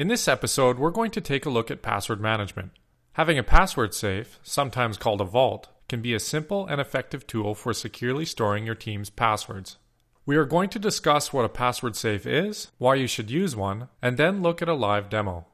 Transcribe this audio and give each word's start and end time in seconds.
In 0.00 0.08
this 0.08 0.28
episode, 0.28 0.78
we're 0.78 0.92
going 0.92 1.10
to 1.10 1.20
take 1.20 1.44
a 1.44 1.50
look 1.50 1.70
at 1.70 1.82
password 1.82 2.22
management. 2.22 2.70
Having 3.12 3.36
a 3.36 3.42
password 3.42 3.92
safe, 3.92 4.38
sometimes 4.42 4.96
called 4.96 5.20
a 5.20 5.24
vault, 5.24 5.68
can 5.90 6.00
be 6.00 6.14
a 6.14 6.18
simple 6.18 6.66
and 6.66 6.80
effective 6.80 7.26
tool 7.26 7.54
for 7.54 7.74
securely 7.74 8.24
storing 8.24 8.64
your 8.64 8.74
team's 8.74 9.10
passwords. 9.10 9.76
We 10.24 10.36
are 10.36 10.46
going 10.46 10.70
to 10.70 10.78
discuss 10.78 11.34
what 11.34 11.44
a 11.44 11.50
password 11.50 11.96
safe 11.96 12.24
is, 12.24 12.68
why 12.78 12.94
you 12.94 13.06
should 13.06 13.30
use 13.30 13.54
one, 13.54 13.88
and 14.00 14.16
then 14.16 14.40
look 14.40 14.62
at 14.62 14.70
a 14.70 14.72
live 14.72 15.10
demo. 15.10 15.48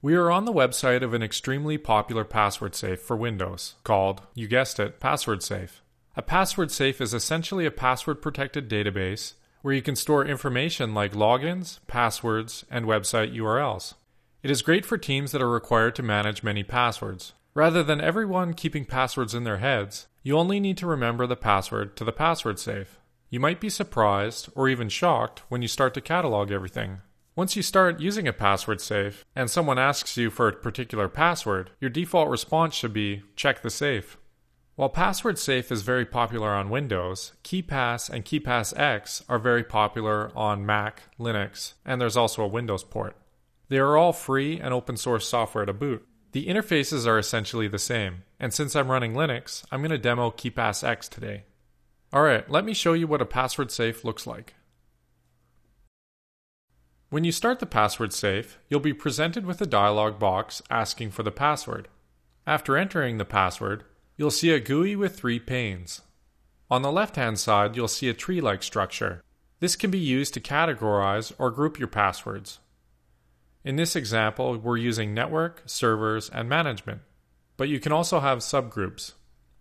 We 0.00 0.14
are 0.14 0.30
on 0.30 0.46
the 0.46 0.54
website 0.54 1.02
of 1.02 1.12
an 1.12 1.22
extremely 1.22 1.76
popular 1.76 2.24
password 2.24 2.74
safe 2.74 3.02
for 3.02 3.14
Windows 3.14 3.74
called, 3.84 4.22
you 4.34 4.48
guessed 4.48 4.80
it, 4.80 5.00
Password 5.00 5.42
Safe. 5.42 5.82
A 6.16 6.22
password 6.22 6.70
safe 6.70 7.02
is 7.02 7.12
essentially 7.12 7.66
a 7.66 7.70
password 7.70 8.22
protected 8.22 8.70
database 8.70 9.34
where 9.62 9.74
you 9.74 9.82
can 9.82 9.96
store 9.96 10.24
information 10.24 10.92
like 10.92 11.12
logins, 11.12 11.78
passwords, 11.86 12.64
and 12.70 12.84
website 12.84 13.34
URLs. 13.34 13.94
It 14.42 14.50
is 14.50 14.60
great 14.60 14.84
for 14.84 14.98
teams 14.98 15.32
that 15.32 15.40
are 15.40 15.48
required 15.48 15.94
to 15.96 16.02
manage 16.02 16.42
many 16.42 16.62
passwords. 16.62 17.32
Rather 17.54 17.82
than 17.82 18.00
everyone 18.00 18.54
keeping 18.54 18.84
passwords 18.84 19.34
in 19.34 19.44
their 19.44 19.58
heads, 19.58 20.08
you 20.22 20.36
only 20.36 20.58
need 20.58 20.76
to 20.78 20.86
remember 20.86 21.26
the 21.26 21.36
password 21.36 21.96
to 21.96 22.04
the 22.04 22.12
password 22.12 22.58
safe. 22.58 22.98
You 23.30 23.40
might 23.40 23.60
be 23.60 23.70
surprised 23.70 24.48
or 24.54 24.68
even 24.68 24.88
shocked 24.88 25.42
when 25.48 25.62
you 25.62 25.68
start 25.68 25.94
to 25.94 26.00
catalog 26.00 26.50
everything. 26.50 26.98
Once 27.34 27.56
you 27.56 27.62
start 27.62 28.00
using 28.00 28.28
a 28.28 28.32
password 28.32 28.80
safe 28.80 29.24
and 29.34 29.50
someone 29.50 29.78
asks 29.78 30.18
you 30.18 30.28
for 30.28 30.48
a 30.48 30.52
particular 30.52 31.08
password, 31.08 31.70
your 31.80 31.88
default 31.88 32.28
response 32.28 32.74
should 32.74 32.92
be 32.92 33.22
check 33.36 33.62
the 33.62 33.70
safe. 33.70 34.18
While 34.74 34.88
Password 34.88 35.38
Safe 35.38 35.70
is 35.70 35.82
very 35.82 36.06
popular 36.06 36.48
on 36.48 36.70
Windows, 36.70 37.34
KeePass 37.44 38.08
and 38.08 38.24
KeePass 38.24 38.78
X 38.78 39.22
are 39.28 39.38
very 39.38 39.62
popular 39.62 40.32
on 40.34 40.64
Mac, 40.64 41.02
Linux, 41.20 41.74
and 41.84 42.00
there's 42.00 42.16
also 42.16 42.42
a 42.42 42.48
Windows 42.48 42.82
port. 42.82 43.14
They 43.68 43.76
are 43.76 43.98
all 43.98 44.14
free 44.14 44.58
and 44.58 44.72
open 44.72 44.96
source 44.96 45.28
software 45.28 45.66
to 45.66 45.74
boot. 45.74 46.06
The 46.32 46.46
interfaces 46.46 47.06
are 47.06 47.18
essentially 47.18 47.68
the 47.68 47.78
same, 47.78 48.22
and 48.40 48.54
since 48.54 48.74
I'm 48.74 48.90
running 48.90 49.12
Linux, 49.12 49.62
I'm 49.70 49.82
going 49.82 49.90
to 49.90 49.98
demo 49.98 50.30
KeePass 50.30 50.82
X 50.82 51.06
today. 51.06 51.44
Alright, 52.10 52.50
let 52.50 52.64
me 52.64 52.72
show 52.72 52.94
you 52.94 53.06
what 53.06 53.20
a 53.20 53.26
password 53.26 53.70
safe 53.70 54.04
looks 54.04 54.26
like. 54.26 54.54
When 57.10 57.24
you 57.24 57.32
start 57.32 57.58
the 57.58 57.66
password 57.66 58.14
safe, 58.14 58.58
you'll 58.70 58.80
be 58.80 58.94
presented 58.94 59.44
with 59.44 59.60
a 59.60 59.66
dialog 59.66 60.18
box 60.18 60.62
asking 60.70 61.10
for 61.10 61.22
the 61.22 61.30
password. 61.30 61.88
After 62.46 62.78
entering 62.78 63.18
the 63.18 63.26
password, 63.26 63.84
you'll 64.22 64.30
see 64.30 64.52
a 64.52 64.60
GUI 64.60 64.94
with 64.94 65.16
three 65.16 65.40
panes. 65.40 66.00
On 66.70 66.82
the 66.82 66.92
left 66.92 67.16
hand 67.16 67.40
side, 67.40 67.74
you'll 67.74 67.88
see 67.88 68.08
a 68.08 68.14
tree 68.14 68.40
like 68.40 68.62
structure. 68.62 69.20
This 69.58 69.74
can 69.74 69.90
be 69.90 69.98
used 69.98 70.32
to 70.34 70.40
categorize 70.40 71.32
or 71.40 71.50
group 71.50 71.76
your 71.76 71.88
passwords. 71.88 72.60
In 73.64 73.74
this 73.74 73.96
example, 73.96 74.56
we're 74.56 74.76
using 74.76 75.12
network, 75.12 75.64
servers, 75.66 76.30
and 76.30 76.48
management, 76.48 77.00
but 77.56 77.68
you 77.68 77.80
can 77.80 77.90
also 77.90 78.20
have 78.20 78.38
subgroups. 78.38 79.14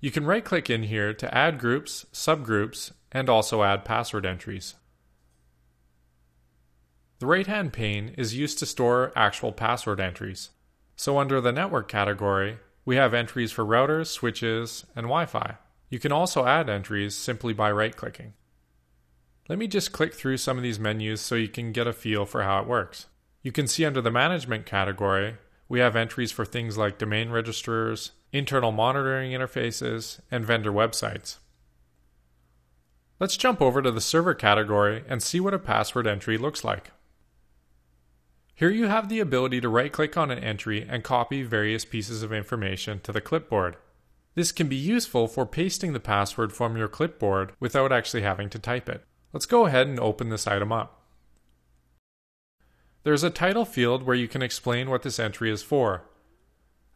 You 0.00 0.10
can 0.10 0.24
right 0.24 0.42
click 0.42 0.70
in 0.70 0.84
here 0.84 1.12
to 1.12 1.34
add 1.36 1.58
groups, 1.58 2.06
subgroups, 2.14 2.92
and 3.12 3.28
also 3.28 3.62
add 3.62 3.84
password 3.84 4.24
entries. 4.24 4.74
The 7.18 7.26
right 7.26 7.46
hand 7.46 7.74
pane 7.74 8.14
is 8.16 8.34
used 8.34 8.58
to 8.60 8.64
store 8.64 9.12
actual 9.14 9.52
password 9.52 10.00
entries. 10.00 10.48
So, 10.96 11.18
under 11.18 11.42
the 11.42 11.52
network 11.52 11.88
category, 11.88 12.56
we 12.86 12.96
have 12.96 13.12
entries 13.12 13.52
for 13.52 13.66
routers, 13.66 14.06
switches, 14.06 14.86
and 14.94 15.04
Wi 15.04 15.26
Fi. 15.26 15.56
You 15.90 15.98
can 15.98 16.12
also 16.12 16.46
add 16.46 16.70
entries 16.70 17.14
simply 17.14 17.52
by 17.52 17.70
right 17.70 17.94
clicking. 17.94 18.32
Let 19.48 19.58
me 19.58 19.66
just 19.66 19.92
click 19.92 20.14
through 20.14 20.38
some 20.38 20.56
of 20.56 20.62
these 20.62 20.80
menus 20.80 21.20
so 21.20 21.34
you 21.34 21.48
can 21.48 21.72
get 21.72 21.86
a 21.86 21.92
feel 21.92 22.24
for 22.24 22.44
how 22.44 22.60
it 22.60 22.68
works. 22.68 23.06
You 23.42 23.52
can 23.52 23.66
see 23.66 23.84
under 23.84 24.00
the 24.00 24.10
management 24.10 24.66
category, 24.66 25.36
we 25.68 25.80
have 25.80 25.96
entries 25.96 26.32
for 26.32 26.44
things 26.44 26.78
like 26.78 26.98
domain 26.98 27.30
registrars, 27.30 28.12
internal 28.32 28.72
monitoring 28.72 29.32
interfaces, 29.32 30.20
and 30.30 30.46
vendor 30.46 30.72
websites. 30.72 31.38
Let's 33.18 33.36
jump 33.36 33.60
over 33.60 33.82
to 33.82 33.90
the 33.90 34.00
server 34.00 34.34
category 34.34 35.02
and 35.08 35.22
see 35.22 35.40
what 35.40 35.54
a 35.54 35.58
password 35.58 36.06
entry 36.06 36.38
looks 36.38 36.62
like. 36.62 36.92
Here 38.56 38.70
you 38.70 38.86
have 38.86 39.10
the 39.10 39.20
ability 39.20 39.60
to 39.60 39.68
right 39.68 39.92
click 39.92 40.16
on 40.16 40.30
an 40.30 40.38
entry 40.38 40.86
and 40.88 41.04
copy 41.04 41.42
various 41.42 41.84
pieces 41.84 42.22
of 42.22 42.32
information 42.32 43.00
to 43.00 43.12
the 43.12 43.20
clipboard. 43.20 43.76
This 44.34 44.50
can 44.50 44.66
be 44.66 44.76
useful 44.76 45.28
for 45.28 45.44
pasting 45.44 45.92
the 45.92 46.00
password 46.00 46.54
from 46.54 46.74
your 46.74 46.88
clipboard 46.88 47.52
without 47.60 47.92
actually 47.92 48.22
having 48.22 48.48
to 48.48 48.58
type 48.58 48.88
it. 48.88 49.04
Let's 49.34 49.44
go 49.44 49.66
ahead 49.66 49.88
and 49.88 50.00
open 50.00 50.30
this 50.30 50.46
item 50.46 50.72
up. 50.72 51.02
There's 53.02 53.22
a 53.22 53.28
title 53.28 53.66
field 53.66 54.04
where 54.04 54.16
you 54.16 54.26
can 54.26 54.40
explain 54.40 54.88
what 54.88 55.02
this 55.02 55.18
entry 55.18 55.50
is 55.50 55.62
for 55.62 56.04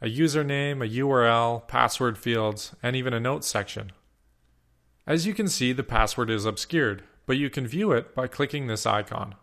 a 0.00 0.06
username, 0.06 0.82
a 0.82 0.88
URL, 0.88 1.68
password 1.68 2.16
fields, 2.16 2.74
and 2.82 2.96
even 2.96 3.12
a 3.12 3.20
notes 3.20 3.46
section. 3.46 3.92
As 5.06 5.26
you 5.26 5.34
can 5.34 5.46
see, 5.46 5.74
the 5.74 5.82
password 5.82 6.30
is 6.30 6.46
obscured, 6.46 7.02
but 7.26 7.36
you 7.36 7.50
can 7.50 7.66
view 7.66 7.92
it 7.92 8.14
by 8.14 8.28
clicking 8.28 8.66
this 8.66 8.86
icon. 8.86 9.34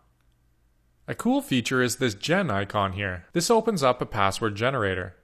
A 1.10 1.16
cool 1.16 1.42
feature 1.42 1.82
is 1.82 1.96
this 1.96 2.14
gen 2.14 2.52
icon 2.52 2.92
here. 2.92 3.26
This 3.32 3.50
opens 3.50 3.82
up 3.82 4.02
a 4.02 4.06
password 4.06 4.56
generator. 4.56 5.16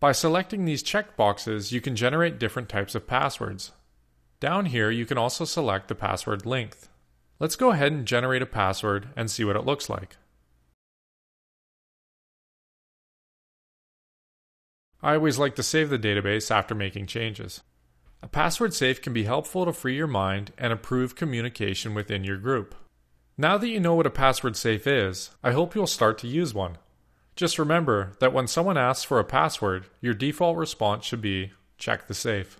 By 0.00 0.10
selecting 0.10 0.64
these 0.64 0.82
checkboxes, 0.82 1.70
you 1.70 1.80
can 1.80 1.94
generate 1.94 2.40
different 2.40 2.68
types 2.68 2.96
of 2.96 3.06
passwords. 3.06 3.70
Down 4.40 4.66
here, 4.66 4.90
you 4.90 5.06
can 5.06 5.18
also 5.18 5.44
select 5.44 5.86
the 5.86 5.94
password 5.94 6.46
length. 6.46 6.88
Let's 7.38 7.54
go 7.54 7.70
ahead 7.70 7.92
and 7.92 8.06
generate 8.06 8.42
a 8.42 8.46
password 8.46 9.10
and 9.16 9.30
see 9.30 9.44
what 9.44 9.56
it 9.56 9.64
looks 9.64 9.88
like. 9.88 10.16
I 15.00 15.14
always 15.14 15.38
like 15.38 15.54
to 15.56 15.62
save 15.62 15.90
the 15.90 15.98
database 15.98 16.50
after 16.50 16.74
making 16.74 17.06
changes. 17.06 17.62
A 18.20 18.26
password 18.26 18.74
safe 18.74 19.00
can 19.00 19.12
be 19.12 19.24
helpful 19.24 19.64
to 19.64 19.72
free 19.72 19.94
your 19.94 20.08
mind 20.08 20.52
and 20.58 20.72
improve 20.72 21.14
communication 21.14 21.94
within 21.94 22.24
your 22.24 22.36
group. 22.36 22.74
Now 23.40 23.56
that 23.56 23.68
you 23.68 23.78
know 23.78 23.94
what 23.94 24.06
a 24.06 24.10
password 24.10 24.56
safe 24.56 24.84
is, 24.84 25.30
I 25.44 25.52
hope 25.52 25.76
you'll 25.76 25.86
start 25.86 26.18
to 26.18 26.26
use 26.26 26.52
one. 26.52 26.76
Just 27.36 27.56
remember 27.56 28.16
that 28.18 28.32
when 28.32 28.48
someone 28.48 28.76
asks 28.76 29.04
for 29.04 29.20
a 29.20 29.24
password, 29.24 29.86
your 30.00 30.12
default 30.12 30.56
response 30.56 31.04
should 31.04 31.20
be 31.20 31.52
check 31.78 32.08
the 32.08 32.14
safe. 32.14 32.58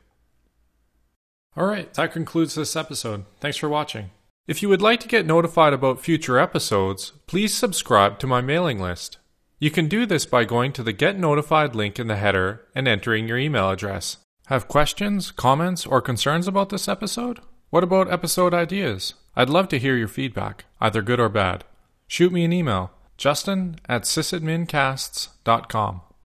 Alright, 1.57 1.95
that 1.95 2.13
concludes 2.13 2.55
this 2.55 2.77
episode. 2.77 3.25
Thanks 3.41 3.57
for 3.57 3.69
watching. 3.69 4.11
If 4.47 4.63
you 4.63 4.69
would 4.69 4.81
like 4.81 5.01
to 5.01 5.09
get 5.09 5.27
notified 5.27 5.73
about 5.73 6.01
future 6.01 6.39
episodes, 6.39 7.11
please 7.27 7.53
subscribe 7.53 8.21
to 8.21 8.29
my 8.29 8.41
mailing 8.41 8.79
list. 8.79 9.19
You 9.59 9.73
can 9.73 9.89
do 9.89 10.07
this 10.07 10.27
by 10.27 10.45
going 10.45 10.73
to 10.75 10.85
the 10.85 10.93
Get 10.93 11.19
Notified 11.19 11.75
link 11.75 11.99
in 11.99 12.07
the 12.07 12.15
header 12.15 12.65
and 12.73 12.87
entering 12.87 13.27
your 13.27 13.37
email 13.37 13.69
address. 13.69 14.19
Have 14.47 14.69
questions, 14.69 15.33
comments, 15.33 15.85
or 15.85 16.01
concerns 16.01 16.47
about 16.47 16.69
this 16.69 16.87
episode? 16.87 17.41
What 17.71 17.83
about 17.83 18.13
episode 18.13 18.55
ideas? 18.55 19.15
I'd 19.39 19.49
love 19.49 19.69
to 19.69 19.79
hear 19.79 19.97
your 19.97 20.09
feedback, 20.09 20.65
either 20.81 21.01
good 21.01 21.21
or 21.21 21.29
bad. 21.29 21.63
Shoot 22.09 22.33
me 22.33 22.45
an 22.45 22.53
email, 22.53 22.91
justin 23.17 23.77
at 23.89 24.03
sysadmincasts.com. 24.03 26.01